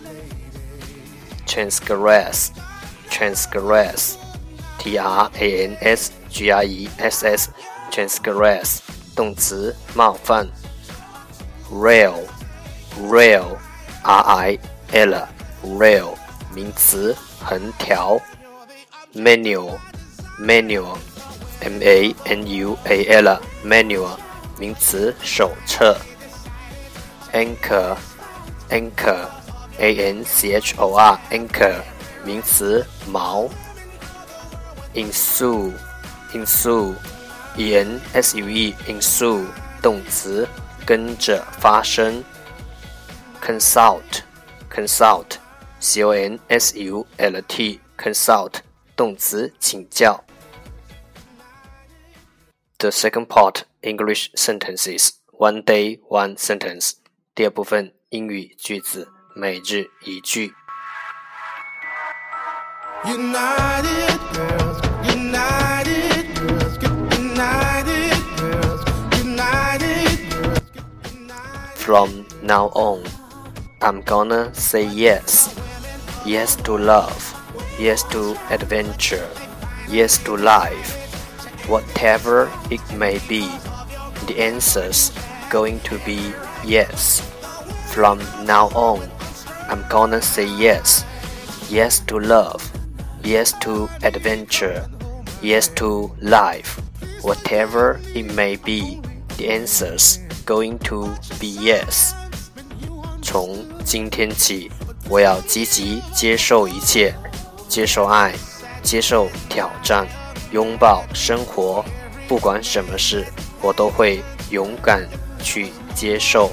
[1.46, 2.50] transgress
[3.08, 4.16] transgress
[4.78, 7.50] t r a n s g r e s s
[7.90, 8.80] transgress
[9.16, 10.46] 动词冒犯。
[11.72, 12.26] rail
[13.08, 13.56] rail
[14.02, 14.58] r i
[14.92, 15.28] l
[15.64, 16.14] rail
[16.54, 18.20] 名词横条。
[19.14, 19.78] manual
[20.38, 20.98] manual
[21.62, 24.29] m a n u a l manual
[24.60, 25.96] 名词手册
[27.32, 31.80] ，anchor，anchor，a n c h o r，anchor，
[32.26, 33.48] 名词锚
[34.92, 39.46] ，ensue，ensue，e n s u e，ensue，
[39.80, 40.46] 动词
[40.84, 42.22] 跟着发生
[43.42, 48.56] ，consult，consult，c o n s u l t，consult，
[48.94, 50.22] 动词请教。
[52.76, 56.93] The second part English sentences one day one sentence
[57.33, 60.53] 第二部分英语句子每日一句。
[63.05, 66.77] United girls, United girls,
[67.17, 68.81] United girls,
[69.23, 73.03] United girls, From now on,
[73.81, 75.53] I'm gonna say yes.
[76.25, 77.35] Yes to love.
[77.77, 79.29] Yes to adventure.
[79.87, 81.05] Yes to life
[81.67, 83.49] whatever it may be,
[84.29, 85.11] the answer's
[85.49, 86.33] going to be
[86.63, 87.21] yes.
[87.91, 89.09] From now on,
[89.69, 91.03] I'm gonna say yes.
[91.69, 92.61] Yes to love.
[93.23, 94.87] Yes to adventure.
[95.41, 96.79] Yes to life.
[97.21, 99.01] Whatever it may be,
[99.37, 101.07] the answer's going to
[101.39, 102.13] be yes.
[103.21, 104.71] 从今天起，
[105.09, 107.15] 我要积极接受一切，
[107.67, 108.33] 接受爱，
[108.83, 110.07] 接受挑战。
[110.51, 111.83] 拥抱生活，
[112.27, 113.25] 不管什么事，
[113.61, 115.07] 我都会勇敢
[115.41, 116.51] 去接受。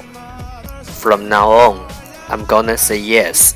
[0.99, 1.79] From now on,
[2.29, 3.53] I'm gonna say yes,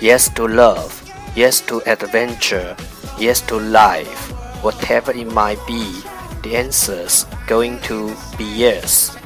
[0.00, 0.90] yes to love,
[1.34, 2.74] yes to adventure,
[3.18, 4.32] yes to life,
[4.62, 6.02] whatever it might be.
[6.42, 9.16] The answer's going to be yes.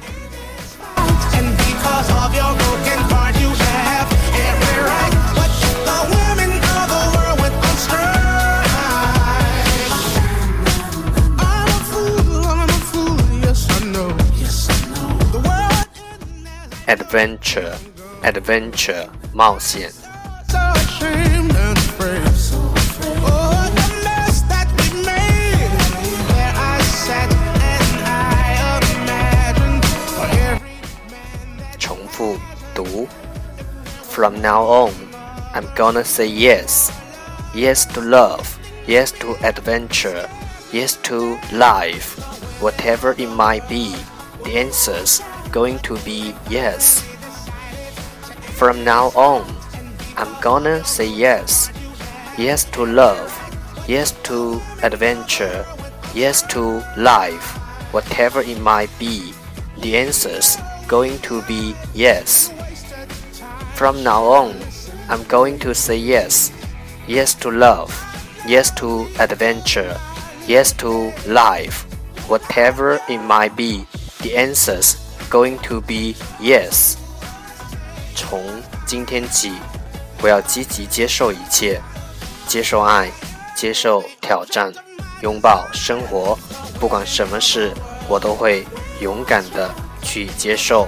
[16.86, 17.74] adventure
[18.22, 19.90] adventure 冒险。
[31.78, 32.38] 重复
[32.74, 33.08] 读
[34.10, 34.92] From now on,
[35.54, 36.92] I'm gonna say yes.
[37.54, 38.58] Yes to love.
[38.86, 40.28] Yes to adventure.
[40.72, 42.18] Yes to life.
[42.60, 43.94] Whatever it might be,
[44.47, 45.21] the answer's
[45.51, 47.03] going to be yes.
[48.55, 49.43] From now on,
[50.15, 51.69] I'm gonna say yes.
[52.37, 53.27] Yes to love.
[53.87, 55.65] Yes to adventure.
[56.15, 57.59] Yes to life.
[57.91, 59.33] Whatever it might be,
[59.81, 60.55] the answer's
[60.87, 62.53] going to be yes.
[63.75, 64.55] From now on,
[65.09, 66.53] I'm going to say yes.
[67.05, 67.91] Yes to love.
[68.47, 69.99] Yes to adventure.
[70.47, 71.83] Yes to life.
[72.29, 73.85] Whatever it might be,
[74.21, 74.95] the answer's
[75.29, 76.95] going to be yes.
[78.15, 78.43] 从
[78.85, 79.53] 今天起，
[80.21, 81.81] 我要积极接受一切，
[82.47, 83.11] 接受爱，
[83.55, 84.73] 接受挑战，
[85.21, 86.37] 拥抱生活。
[86.79, 87.73] 不管什么事，
[88.07, 88.65] 我都会
[89.01, 89.69] 勇敢的
[90.01, 90.87] 去接受。